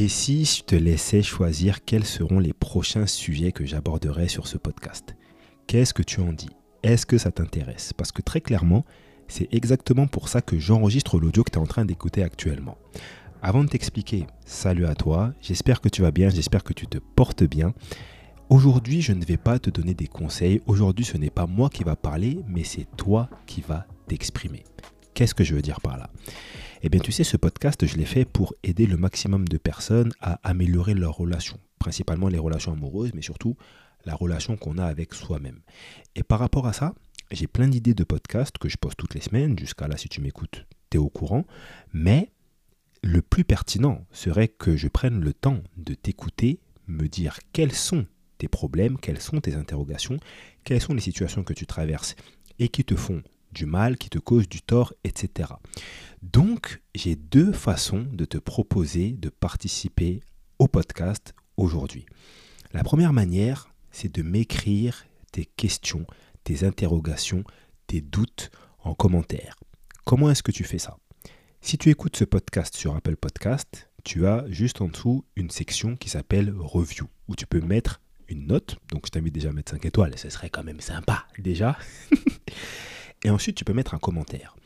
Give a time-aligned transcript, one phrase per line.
[0.00, 4.56] Et si je te laissais choisir quels seront les prochains sujets que j'aborderai sur ce
[4.56, 5.16] podcast?
[5.66, 6.50] Qu'est-ce que tu en dis?
[6.84, 7.92] Est-ce que ça t'intéresse?
[7.94, 8.84] Parce que très clairement,
[9.26, 12.78] c'est exactement pour ça que j'enregistre l'audio que tu es en train d'écouter actuellement.
[13.42, 16.98] Avant de t'expliquer, salut à toi, j'espère que tu vas bien, j'espère que tu te
[16.98, 17.74] portes bien.
[18.50, 21.82] Aujourd'hui, je ne vais pas te donner des conseils, aujourd'hui ce n'est pas moi qui
[21.82, 24.62] va parler, mais c'est toi qui vas t'exprimer.
[25.18, 26.10] Qu'est-ce que je veux dire par là?
[26.80, 30.12] Eh bien tu sais, ce podcast, je l'ai fait pour aider le maximum de personnes
[30.20, 33.56] à améliorer leurs relations, principalement les relations amoureuses, mais surtout
[34.04, 35.58] la relation qu'on a avec soi-même.
[36.14, 36.94] Et par rapport à ça,
[37.32, 39.58] j'ai plein d'idées de podcasts que je poste toutes les semaines.
[39.58, 41.44] Jusqu'à là, si tu m'écoutes, tu es au courant.
[41.92, 42.30] Mais
[43.02, 48.06] le plus pertinent serait que je prenne le temps de t'écouter, me dire quels sont
[48.38, 50.18] tes problèmes, quelles sont tes interrogations,
[50.62, 52.14] quelles sont les situations que tu traverses
[52.60, 55.50] et qui te font du mal, qui te causent du tort, etc.
[56.22, 60.20] Donc, j'ai deux façons de te proposer de participer
[60.58, 62.06] au podcast aujourd'hui.
[62.72, 66.06] La première manière, c'est de m'écrire tes questions,
[66.44, 67.44] tes interrogations,
[67.86, 69.56] tes doutes en commentaire.
[70.04, 70.96] Comment est-ce que tu fais ça?
[71.60, 75.96] Si tu écoutes ce podcast sur Apple Podcast, tu as juste en dessous une section
[75.96, 78.76] qui s'appelle Review, où tu peux mettre une note.
[78.90, 81.76] Donc je t'invite déjà à mettre 5 étoiles, ce serait quand même sympa déjà.
[83.24, 84.56] Et ensuite, tu peux mettre un commentaire.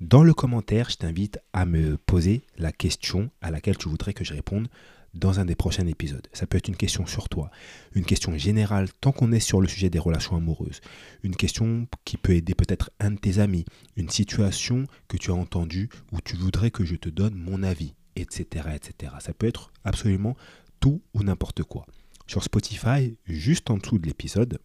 [0.00, 4.24] Dans le commentaire, je t'invite à me poser la question à laquelle tu voudrais que
[4.24, 4.68] je réponde
[5.14, 6.26] dans un des prochains épisodes.
[6.32, 7.50] Ça peut être une question sur toi,
[7.94, 10.80] une question générale tant qu'on est sur le sujet des relations amoureuses,
[11.22, 13.64] une question qui peut aider peut-être un de tes amis,
[13.96, 17.94] une situation que tu as entendue où tu voudrais que je te donne mon avis,
[18.16, 18.66] etc.
[18.74, 19.12] etc.
[19.20, 20.36] Ça peut être absolument
[20.80, 21.86] tout ou n'importe quoi.
[22.26, 24.58] Sur Spotify, juste en dessous de l'épisode,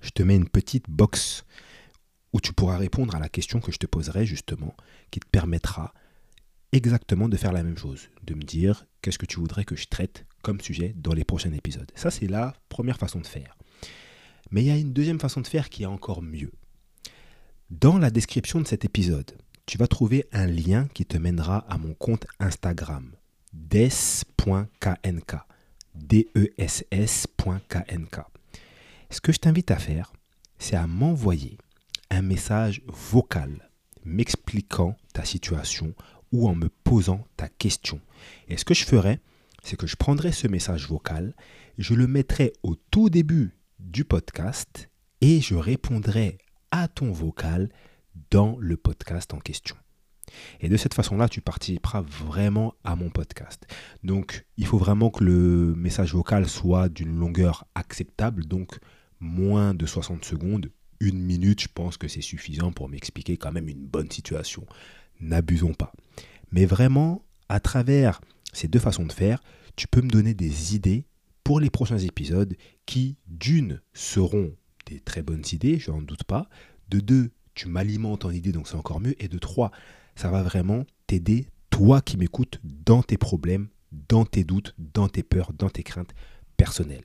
[0.00, 1.44] je te mets une petite box
[2.32, 4.76] où tu pourras répondre à la question que je te poserai justement,
[5.10, 5.92] qui te permettra
[6.72, 9.86] exactement de faire la même chose, de me dire qu'est-ce que tu voudrais que je
[9.86, 11.90] traite comme sujet dans les prochains épisodes.
[11.94, 13.56] Ça, c'est la première façon de faire.
[14.50, 16.52] Mais il y a une deuxième façon de faire qui est encore mieux.
[17.70, 19.36] Dans la description de cet épisode,
[19.66, 23.12] tu vas trouver un lien qui te mènera à mon compte Instagram,
[23.52, 25.36] des.knk.
[25.94, 27.40] D-E-S-S.knk.
[29.10, 30.12] Ce que je t'invite à faire,
[30.58, 31.58] c'est à m'envoyer
[32.12, 33.70] un message vocal
[34.04, 35.94] m'expliquant ta situation
[36.30, 38.00] ou en me posant ta question.
[38.48, 39.20] Et ce que je ferai,
[39.62, 41.34] c'est que je prendrai ce message vocal,
[41.78, 44.90] je le mettrai au tout début du podcast
[45.22, 46.36] et je répondrai
[46.70, 47.70] à ton vocal
[48.30, 49.76] dans le podcast en question.
[50.60, 53.66] Et de cette façon-là, tu participeras vraiment à mon podcast.
[54.02, 58.78] Donc, il faut vraiment que le message vocal soit d'une longueur acceptable, donc
[59.18, 60.70] moins de 60 secondes.
[61.02, 64.64] Une minute, je pense que c'est suffisant pour m'expliquer quand même une bonne situation
[65.20, 65.92] n'abusons pas.
[66.50, 68.20] Mais vraiment, à travers
[68.52, 69.42] ces deux façons de faire,
[69.76, 71.06] tu peux me donner des idées
[71.44, 72.54] pour les prochains épisodes
[72.86, 74.54] qui, d'une, seront
[74.86, 76.48] des très bonnes idées, je n'en doute pas.
[76.88, 79.20] De deux, tu m'alimentes en idées, donc c'est encore mieux.
[79.22, 79.70] Et de trois,
[80.14, 83.68] ça va vraiment t'aider, toi qui m'écoutes, dans tes problèmes,
[84.08, 86.14] dans tes doutes, dans tes peurs, dans tes craintes
[86.56, 87.04] personnelles.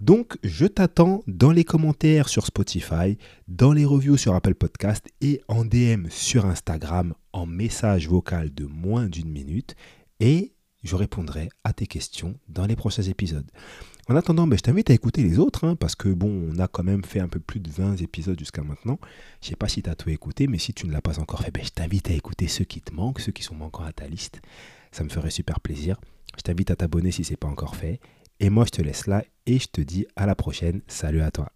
[0.00, 3.18] Donc, je t'attends dans les commentaires sur Spotify,
[3.48, 8.64] dans les reviews sur Apple Podcast et en DM sur Instagram en message vocal de
[8.64, 9.74] moins d'une minute
[10.20, 13.50] et je répondrai à tes questions dans les prochains épisodes.
[14.08, 16.68] En attendant, ben, je t'invite à écouter les autres, hein, parce que bon, on a
[16.68, 19.00] quand même fait un peu plus de 20 épisodes jusqu'à maintenant.
[19.40, 21.18] Je ne sais pas si tu as tout écouté, mais si tu ne l'as pas
[21.18, 23.82] encore fait, ben, je t'invite à écouter ceux qui te manquent, ceux qui sont manquants
[23.82, 24.40] à ta liste.
[24.92, 26.00] Ça me ferait super plaisir.
[26.36, 27.98] Je t'invite à t'abonner si ce n'est pas encore fait.
[28.40, 30.82] Et moi, je te laisse là et je te dis à la prochaine.
[30.88, 31.55] Salut à toi.